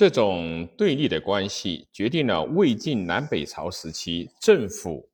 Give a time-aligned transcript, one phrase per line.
[0.00, 5.10] 这种对立的关系决定了魏晋南北朝时期政府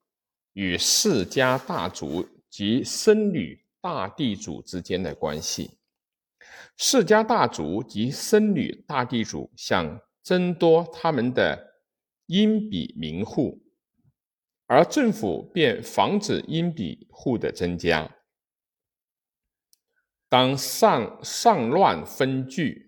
[0.52, 5.72] 与世家大族及僧侣大地主之间的关系。
[6.76, 11.80] 世家大族及僧侣大地主想争夺他们的
[12.26, 13.60] 荫笔名户，
[14.68, 18.08] 而政府便防止荫笔户的增加。
[20.28, 22.85] 当上上乱分聚。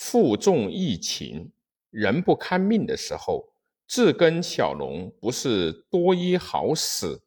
[0.00, 1.52] 负重疫情，
[1.90, 3.52] 人不堪命的时候，
[3.86, 7.22] 治根小农不是多医好死，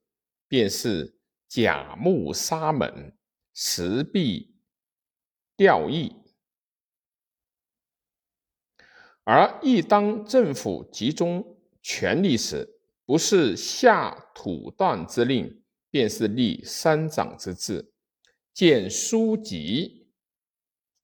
[0.47, 1.15] 便是
[1.47, 3.15] 假木杀门，
[3.53, 4.55] 实弊
[5.55, 6.15] 吊役。
[9.23, 12.67] 而一当政府集中权力时，
[13.05, 15.61] 不是下土断之令，
[15.91, 17.93] 便是立三长之制，
[18.51, 20.07] 建书籍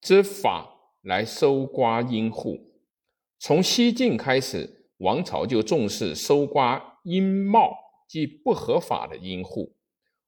[0.02, 0.78] 之法。
[1.10, 2.72] 来搜刮阴户。
[3.40, 7.76] 从西晋开始，王朝就重视搜刮阴帽，
[8.08, 9.76] 即不合法的阴户。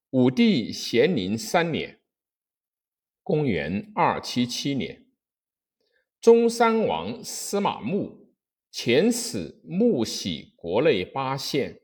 [0.10, 2.02] 武帝咸宁三年
[3.22, 5.06] （公元277年），
[6.20, 8.34] 中山王司马穆
[8.73, 11.80] 遣使木喜国内八县，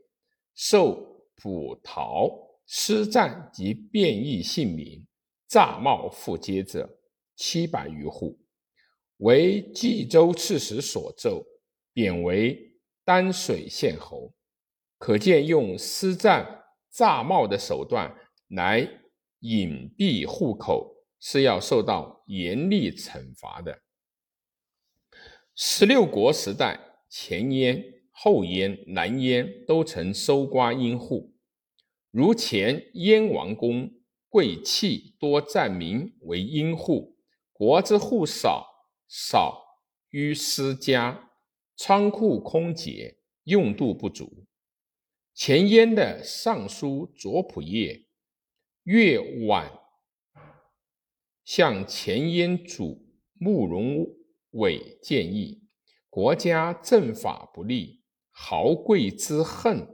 [0.56, 2.30] 受捕逃、
[2.66, 5.06] 施战及变异姓名、
[5.48, 6.98] 诈冒附接者
[7.36, 8.40] 七百余户。
[9.18, 11.46] 为冀州刺史所奏，
[11.94, 12.74] 贬为
[13.04, 14.34] 丹水县侯。
[14.98, 18.16] 可见用私占诈冒的手段
[18.50, 18.88] 来
[19.40, 23.82] 隐蔽户口，是要受到严厉惩罚的。
[25.56, 26.80] 十六国时代，
[27.10, 31.34] 前燕、后燕、南燕都曾搜刮阴户，
[32.12, 33.92] 如前燕王公
[34.30, 37.16] 贵戚多占民为阴户，
[37.52, 38.77] 国之户少。
[39.08, 39.64] 少
[40.10, 41.32] 于私家，
[41.76, 44.46] 仓库空竭，用度不足。
[45.34, 48.06] 前燕的尚书左仆射
[48.84, 49.72] 岳琬
[51.46, 54.06] 向前燕主慕容
[54.52, 55.64] 伟建议：
[56.10, 58.02] 国家政法不立，
[58.32, 59.88] 豪贵之恨，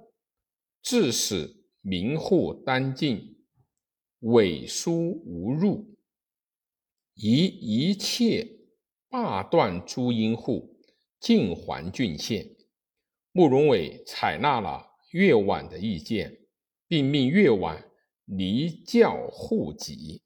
[0.82, 3.46] 致使民户单尽，
[4.20, 5.98] 伪书无入，
[7.14, 8.63] 宜一切。
[9.14, 10.82] 罢断朱阴户，
[11.20, 12.56] 尽还郡县。
[13.32, 16.48] 慕容伟采纳了岳琬的意见，
[16.88, 17.80] 并命岳琬
[18.26, 20.24] 离教户籍，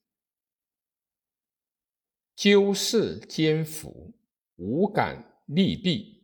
[2.34, 4.14] 纠事兼服，
[4.56, 6.24] 无敢利弊，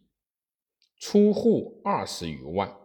[0.95, 2.69] 出户二十余万。《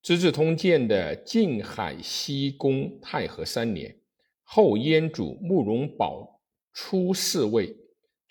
[0.00, 4.00] 资治通鉴》的晋海西宫太和三年，
[4.44, 6.40] 后燕主慕容宝
[6.72, 7.80] 出侍卫。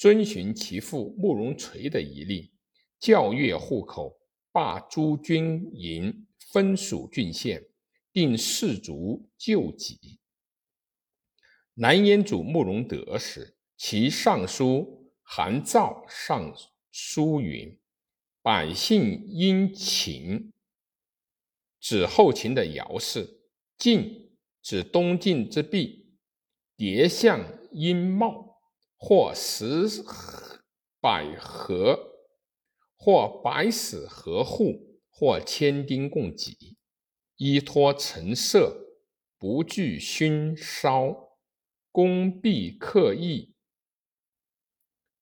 [0.04, 2.52] 遵循其父慕容垂的遗令，
[3.00, 4.20] 教阅户口，
[4.52, 7.64] 罢诸军营，分属郡县，
[8.12, 10.20] 定士卒救济。
[11.76, 16.54] 南燕主慕容德时，其尚书韩昭上
[16.92, 17.80] 书云
[18.44, 20.52] ：“百姓殷勤，
[21.80, 23.22] 指后秦的姚氏；
[23.78, 26.18] 晋指东晋之毕，
[26.76, 27.40] 叠相
[27.72, 28.52] 殷茂。”
[29.06, 30.02] 或十
[31.02, 32.14] 百合，
[32.96, 36.78] 或百死合户，或千丁共给，
[37.36, 38.96] 依托陈设，
[39.38, 41.38] 不惧熏烧，
[41.92, 43.58] 攻必克义，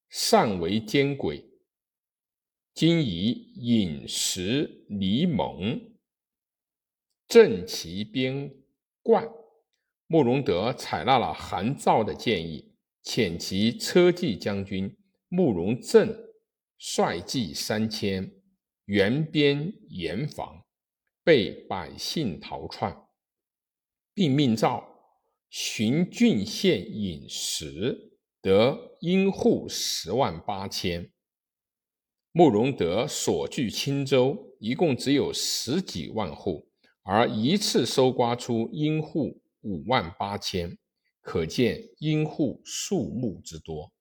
[0.07, 1.49] 善为奸鬼。
[2.75, 5.97] 今以饮食离盟，
[7.27, 8.53] 正其边
[9.01, 9.27] 冠。
[10.05, 12.70] 慕容德采纳了韩昭的建议。
[13.03, 14.97] 遣其车骑将军
[15.27, 16.15] 慕容正
[16.77, 18.31] 率骑三千，
[18.85, 20.63] 援边严防，
[21.23, 22.95] 被百姓逃窜，
[24.13, 24.83] 并命诏
[25.49, 31.11] 巡郡县饮食，得阴户十万八千。
[32.31, 36.69] 慕容德所据青州一共只有十几万户，
[37.03, 40.77] 而一次搜刮出阴户五万八千。
[41.21, 43.91] 可见阴户数目之多。